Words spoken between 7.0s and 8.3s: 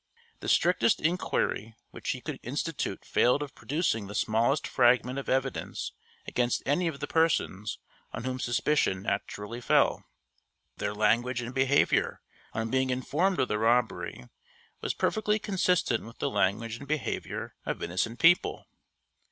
the persons on